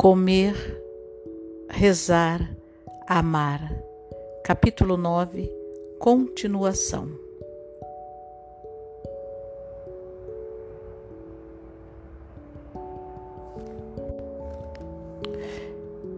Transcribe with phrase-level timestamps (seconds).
[0.00, 0.54] Comer,
[1.68, 2.56] rezar,
[3.06, 3.70] amar.
[4.42, 5.52] Capítulo 9
[5.98, 7.10] Continuação.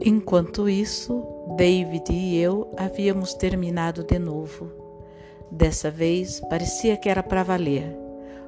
[0.01, 1.21] Enquanto isso,
[1.57, 4.71] David e eu havíamos terminado de novo.
[5.51, 7.97] Dessa vez parecia que era para valer.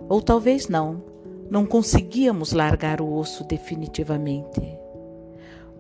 [0.09, 1.03] Ou talvez não,
[1.51, 4.84] não conseguíamos largar o osso definitivamente.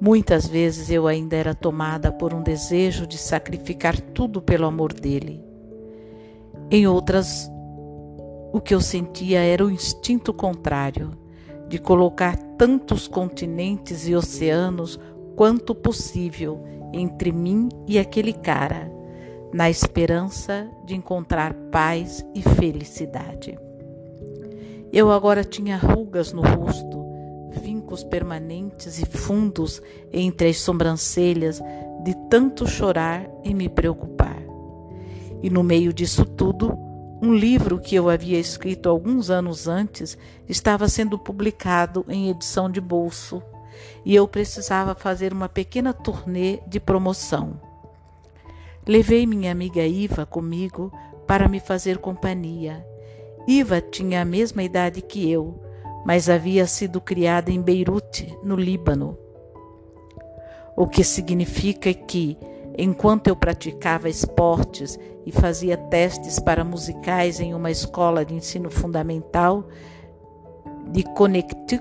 [0.04, 5.42] Muitas vezes eu ainda era tomada por um desejo de sacrificar tudo pelo amor dele.
[6.70, 7.50] Em outras,
[8.52, 11.12] o que eu sentia era o instinto contrário,
[11.70, 15.00] de colocar tantos continentes e oceanos
[15.36, 18.92] quanto possível entre mim e aquele cara,
[19.54, 23.58] na esperança de encontrar paz e felicidade.
[24.92, 27.03] Eu agora tinha rugas no rosto,
[27.94, 29.80] vincos permanentes e fundos
[30.12, 31.60] entre as sobrancelhas
[32.02, 34.42] de tanto chorar e me preocupar.
[35.42, 36.76] E no meio disso tudo,
[37.22, 42.80] um livro que eu havia escrito alguns anos antes estava sendo publicado em edição de
[42.80, 43.42] bolso
[44.04, 47.60] e eu precisava fazer uma pequena turnê de promoção.
[48.86, 50.92] Levei minha amiga Iva comigo
[51.26, 52.84] para me fazer companhia
[53.46, 55.60] Iva tinha a mesma idade que eu,
[56.04, 59.16] mas havia sido criada em Beirute, no Líbano.
[60.76, 62.36] O que significa que,
[62.76, 69.68] enquanto eu praticava esportes e fazia testes para musicais em uma escola de ensino fundamental
[70.90, 71.80] de Connecticut,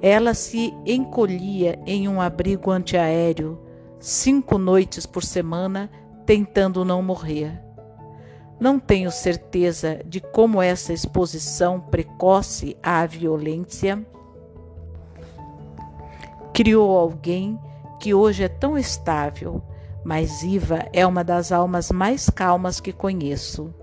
[0.00, 3.58] ela se encolhia em um abrigo antiaéreo
[3.98, 5.90] cinco noites por semana,
[6.26, 7.63] tentando não morrer.
[8.58, 14.04] Não tenho certeza de como essa exposição precoce à violência
[16.54, 17.58] criou alguém
[17.98, 19.60] que hoje é tão estável,
[20.04, 23.74] mas Iva é uma das almas mais calmas que conheço.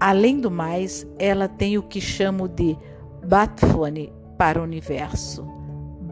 [0.00, 2.78] Além do mais, ela tem o que chamo de
[3.26, 5.46] batfone para o universo.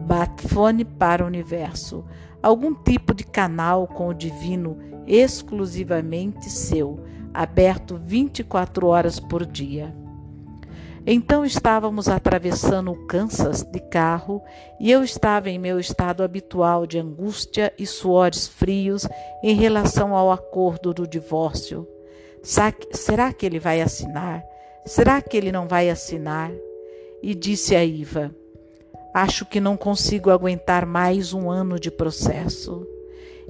[0.05, 2.05] Batfone para o universo,
[2.41, 4.77] algum tipo de canal com o divino
[5.07, 6.99] exclusivamente seu,
[7.33, 9.93] aberto 24 horas por dia.
[11.05, 14.41] Então estávamos atravessando o Kansas de carro
[14.79, 19.05] e eu estava em meu estado habitual de angústia e suores frios
[19.43, 21.85] em relação ao acordo do divórcio.
[22.41, 24.43] Será que ele vai assinar?
[24.85, 26.51] Será que ele não vai assinar?
[27.21, 28.33] E disse a Iva:
[29.13, 32.87] Acho que não consigo aguentar mais um ano de processo.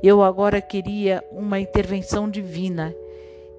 [0.01, 2.95] Eu agora queria uma intervenção divina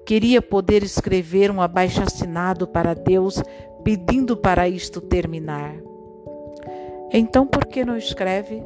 [0.05, 3.41] Queria poder escrever um abaixo-assinado para Deus
[3.83, 5.75] pedindo para isto terminar.
[7.11, 8.61] Então por que não escreve?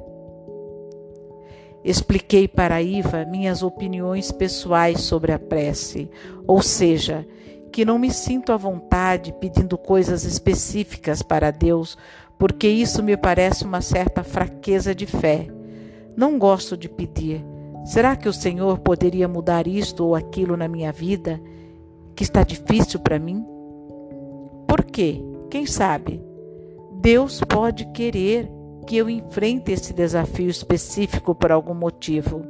[1.83, 6.09] Expliquei para Iva minhas opiniões pessoais sobre a prece,
[6.45, 7.25] ou seja,
[7.71, 11.97] que não me sinto à vontade pedindo coisas específicas para Deus,
[12.37, 15.47] porque isso me parece uma certa fraqueza de fé.
[16.17, 17.45] Não gosto de pedir,
[17.85, 21.41] Será que o Senhor poderia mudar isto ou aquilo na minha vida
[22.15, 23.45] que está difícil para mim?
[24.67, 25.23] Por quê?
[25.49, 26.21] Quem sabe?
[27.01, 28.49] Deus pode querer
[28.85, 32.41] que eu enfrente esse desafio específico por algum motivo.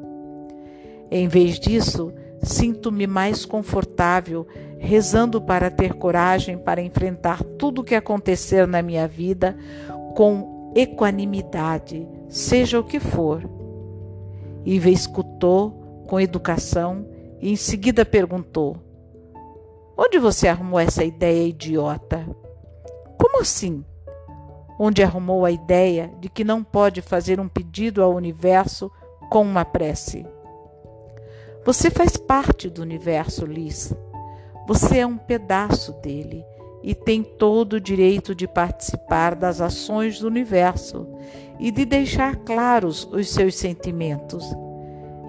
[1.11, 4.47] Em vez disso, sinto-me mais confortável
[4.77, 9.57] rezando para ter coragem para enfrentar tudo o que acontecer na minha vida
[10.15, 13.58] com equanimidade, seja o que for.
[14.69, 17.03] Iva escutou com educação
[17.41, 18.77] e em seguida perguntou:
[19.97, 22.23] Onde você arrumou essa ideia idiota?
[23.17, 23.83] Como assim?
[24.77, 28.91] Onde arrumou a ideia de que não pode fazer um pedido ao universo
[29.27, 30.23] com uma prece?
[31.65, 33.91] Você faz parte do universo, Liz.
[34.67, 36.45] Você é um pedaço dele
[36.83, 41.07] e tem todo o direito de participar das ações do universo
[41.59, 44.45] e de deixar claros os seus sentimentos.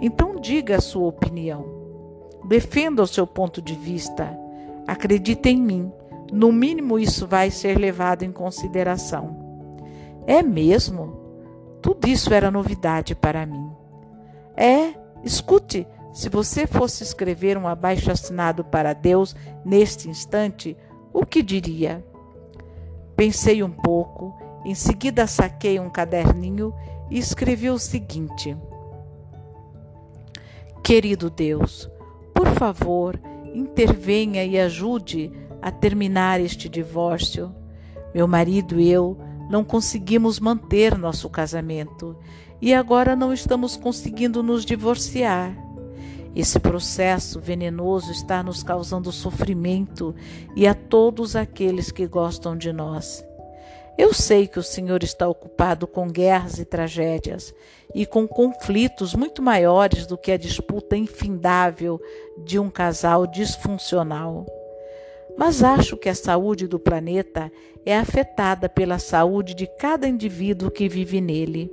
[0.00, 1.64] Então diga a sua opinião.
[2.46, 4.38] Defenda o seu ponto de vista.
[4.86, 5.92] Acredite em mim.
[6.32, 9.36] No mínimo isso vai ser levado em consideração.
[10.26, 11.18] É mesmo?
[11.82, 13.70] Tudo isso era novidade para mim.
[14.56, 14.94] É,
[15.24, 19.34] escute, se você fosse escrever um abaixo-assinado para Deus
[19.64, 20.76] neste instante,
[21.12, 22.04] o que diria?
[23.16, 24.34] Pensei um pouco,
[24.64, 26.74] em seguida saquei um caderninho
[27.10, 28.56] e escrevi o seguinte:
[30.82, 31.90] Querido Deus,
[32.34, 33.20] por favor,
[33.54, 37.54] intervenha e ajude a terminar este divórcio.
[38.14, 39.16] Meu marido e eu
[39.48, 42.16] não conseguimos manter nosso casamento
[42.60, 45.56] e agora não estamos conseguindo nos divorciar.
[46.34, 50.14] Esse processo venenoso está nos causando sofrimento
[50.54, 53.24] e a todos aqueles que gostam de nós.
[54.00, 57.54] Eu sei que o Senhor está ocupado com guerras e tragédias
[57.94, 62.00] e com conflitos muito maiores do que a disputa infindável
[62.46, 64.46] de um casal disfuncional.
[65.36, 67.52] Mas acho que a saúde do planeta
[67.84, 71.70] é afetada pela saúde de cada indivíduo que vive nele.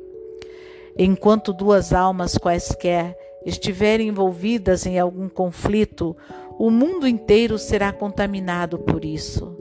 [0.97, 6.13] Enquanto duas almas quaisquer estiverem envolvidas em algum conflito,
[6.59, 9.55] o mundo inteiro será contaminado por isso.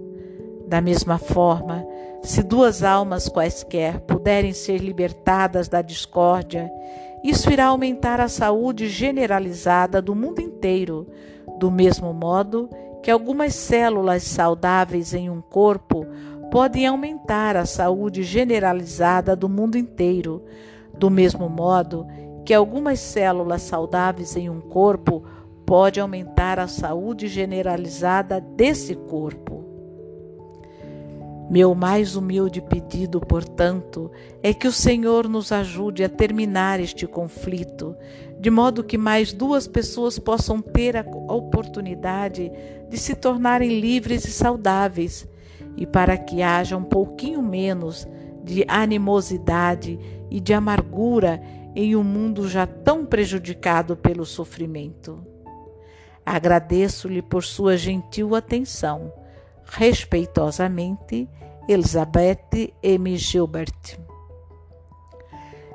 [0.66, 1.85] Da mesma forma,
[2.26, 6.68] se duas almas quaisquer puderem ser libertadas da discórdia,
[7.22, 11.06] isso irá aumentar a saúde generalizada do mundo inteiro,
[11.56, 12.68] do mesmo modo
[13.00, 16.04] que algumas células saudáveis em um corpo
[16.50, 20.44] podem aumentar a saúde generalizada do mundo inteiro,
[20.98, 22.08] do mesmo modo
[22.44, 25.22] que algumas células saudáveis em um corpo
[25.64, 29.65] pode aumentar a saúde generalizada desse corpo.
[31.48, 34.10] Meu mais humilde pedido, portanto,
[34.42, 37.96] é que o Senhor nos ajude a terminar este conflito,
[38.40, 42.50] de modo que mais duas pessoas possam ter a oportunidade
[42.90, 45.28] de se tornarem livres e saudáveis,
[45.76, 48.08] e para que haja um pouquinho menos
[48.42, 51.40] de animosidade e de amargura
[51.76, 55.24] em um mundo já tão prejudicado pelo sofrimento.
[56.24, 59.12] Agradeço-lhe por sua gentil atenção.
[59.68, 61.28] Respeitosamente,
[61.68, 63.16] Elizabeth M.
[63.16, 63.98] Gilbert.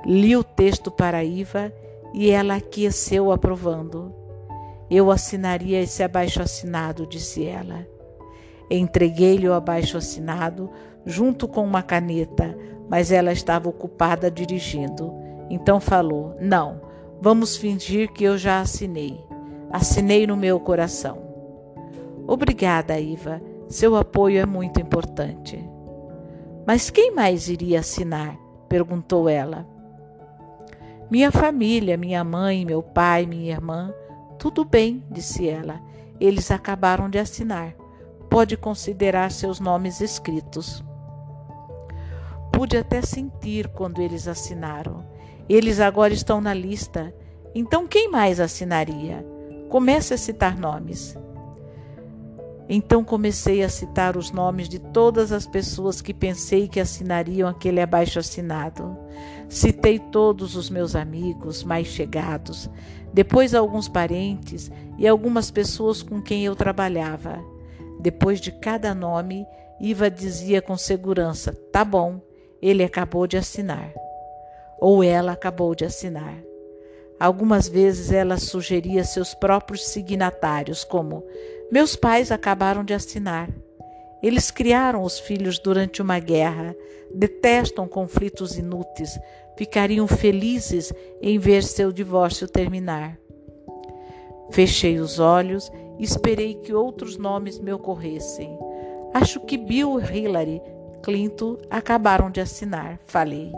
[0.05, 1.71] Li o texto para Iva
[2.13, 4.13] e ela aqueceu aprovando.
[4.89, 7.85] Eu assinaria esse abaixo-assinado, disse ela.
[8.69, 10.69] Entreguei-lhe o abaixo-assinado
[11.05, 12.57] junto com uma caneta,
[12.89, 15.13] mas ela estava ocupada dirigindo.
[15.49, 16.81] Então falou: Não,
[17.21, 19.19] vamos fingir que eu já assinei.
[19.69, 21.21] Assinei no meu coração.
[22.25, 23.41] Obrigada, Iva.
[23.71, 25.57] Seu apoio é muito importante.
[26.68, 28.38] Mas quem mais iria assinar?
[28.68, 29.65] perguntou ela.
[31.09, 33.94] Minha família, minha mãe, meu pai, minha irmã.
[34.38, 35.79] Tudo bem, disse ela.
[36.19, 37.73] Eles acabaram de assinar.
[38.29, 40.83] Pode considerar seus nomes escritos.
[42.51, 45.06] Pude até sentir quando eles assinaram.
[45.47, 47.15] Eles agora estão na lista.
[47.56, 49.25] Então quem mais assinaria?
[49.69, 51.18] Comece a citar nomes.
[52.73, 57.81] Então comecei a citar os nomes de todas as pessoas que pensei que assinariam aquele
[57.81, 58.97] abaixo assinado.
[59.50, 62.69] Citei todos os meus amigos mais chegados,
[63.12, 67.44] depois alguns parentes e algumas pessoas com quem eu trabalhava.
[68.00, 69.45] Depois de cada nome,
[69.77, 72.21] Iva dizia com segurança: Tá bom,
[72.62, 73.91] ele acabou de assinar
[74.79, 76.38] ou ela acabou de assinar.
[77.19, 81.23] Algumas vezes ela sugeria seus próprios signatários, como:
[81.71, 83.50] Meus pais acabaram de assinar.
[84.21, 86.75] Eles criaram os filhos durante uma guerra,
[87.15, 89.18] detestam conflitos inúteis,
[89.57, 90.91] ficariam felizes
[91.21, 93.18] em ver seu divórcio terminar.
[94.51, 98.49] Fechei os olhos e esperei que outros nomes me ocorressem.
[99.13, 100.61] Acho que Bill Hillary
[101.01, 103.51] Clinton acabaram de assinar, falei.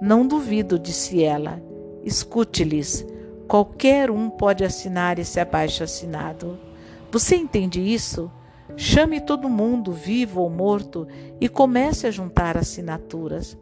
[0.00, 1.60] Não duvido, disse ela.
[2.04, 3.06] Escute-lhes.
[3.48, 6.69] Qualquer um pode assinar esse abaixo-assinado.
[7.10, 8.30] Você entende isso?
[8.76, 11.06] Chame todo mundo, vivo ou morto,
[11.40, 13.58] e comece a juntar assinaturas.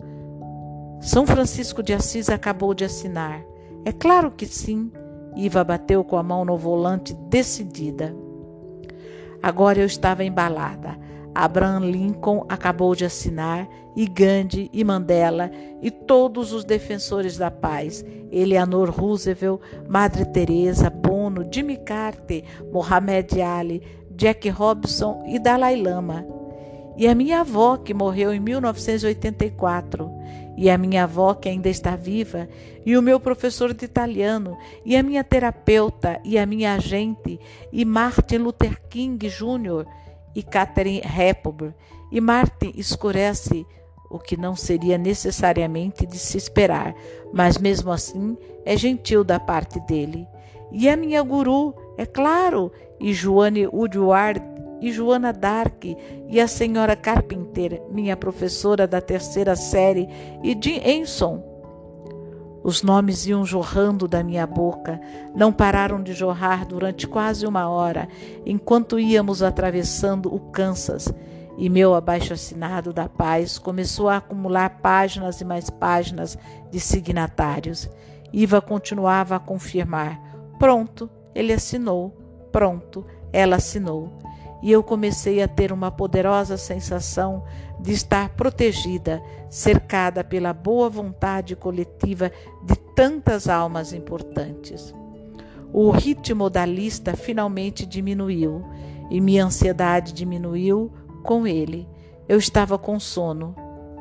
[1.00, 3.42] São Francisco de Assis acabou de assinar.
[3.84, 4.92] É claro que sim.
[5.34, 8.14] Iva bateu com a mão no volante, decidida.
[9.42, 10.98] Agora eu estava embalada.
[11.34, 15.50] Abraham Lincoln acabou de assinar, e Gandhi e Mandela
[15.82, 20.90] e todos os defensores da paz, Eleanor Roosevelt, Madre Teresa,
[21.38, 22.42] Bono, Jimmy Carter,
[22.72, 26.26] Mohamed Ali, Jack Robinson e Dalai Lama.
[26.96, 30.10] E a minha avó, que morreu em 1984,
[30.56, 32.48] e a minha avó, que ainda está viva,
[32.84, 37.38] e o meu professor de italiano, e a minha terapeuta, e a minha agente,
[37.72, 39.86] e Martin Luther King Jr.,
[40.34, 41.72] e Catherine Hepburn,
[42.10, 43.64] e Martin escurece
[44.10, 46.94] o que não seria necessariamente de se esperar,
[47.32, 50.26] mas mesmo assim é gentil da parte dele.
[50.70, 52.70] E a minha guru, é claro,
[53.00, 54.42] e Joane Woodward,
[54.80, 60.08] e Joana Dark, e a senhora Carpenter, minha professora da terceira série,
[60.42, 61.42] e Jim Enson.
[62.62, 65.00] Os nomes iam jorrando da minha boca,
[65.34, 68.08] não pararam de jorrar durante quase uma hora,
[68.44, 71.12] enquanto íamos atravessando o Kansas.
[71.58, 76.38] e meu abaixo-assinado da paz começou a acumular páginas e mais páginas
[76.70, 77.90] de signatários.
[78.32, 80.27] Iva continuava a confirmar:
[80.58, 82.10] pronto, ele assinou,
[82.50, 84.12] pronto, ela assinou.
[84.62, 87.44] E eu comecei a ter uma poderosa sensação
[87.80, 92.32] de estar protegida, cercada pela boa vontade coletiva
[92.64, 94.92] de tantas almas importantes.
[95.72, 98.64] O ritmo da lista finalmente diminuiu
[99.10, 100.90] e minha ansiedade diminuiu
[101.22, 101.88] com ele.
[102.28, 103.54] Eu estava com sono.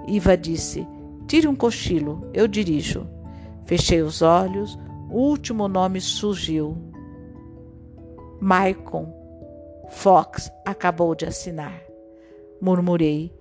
[0.07, 0.87] Iva disse:
[1.27, 3.05] Tire um cochilo, eu dirijo.
[3.65, 6.77] Fechei os olhos, último nome surgiu.
[8.39, 9.13] Maicon
[9.89, 11.81] Fox acabou de assinar.
[12.61, 13.33] Murmurei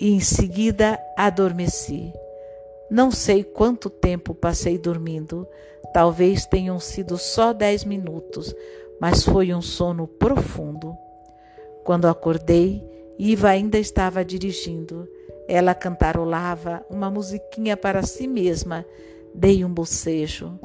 [0.00, 2.12] e em seguida adormeci.
[2.90, 5.46] Não sei quanto tempo passei dormindo,
[5.92, 8.54] talvez tenham sido só dez minutos,
[9.00, 10.94] mas foi um sono profundo.
[11.84, 12.84] Quando acordei,
[13.18, 15.08] Iva ainda estava dirigindo.
[15.48, 18.84] Ela cantarolava uma musiquinha para si mesma.
[19.34, 20.58] Dei um bocejo.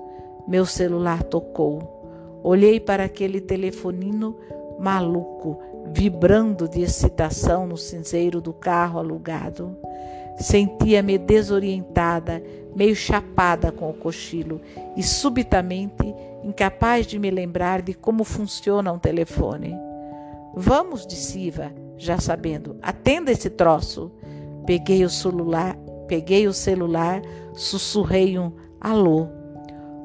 [0.47, 2.39] Meu celular tocou.
[2.43, 4.37] Olhei para aquele telefonino
[4.79, 5.59] maluco,
[5.91, 9.75] vibrando de excitação no cinzeiro do carro alugado.
[10.37, 12.43] Sentia-me desorientada,
[12.75, 14.61] meio chapada com o cochilo
[14.95, 16.13] e subitamente
[16.43, 19.75] incapaz de me lembrar de como funciona um telefone.
[20.55, 24.11] Vamos, disse Iva já sabendo, atenda esse troço.
[24.65, 25.75] Peguei o celular,
[26.07, 27.21] peguei o celular,
[27.53, 29.27] sussurrei um alô.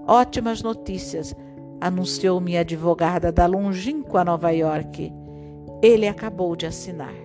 [0.06, 1.34] Ótimas notícias,
[1.80, 5.12] anunciou minha advogada da longínqua Nova York.
[5.80, 7.21] Ele acabou de assinar.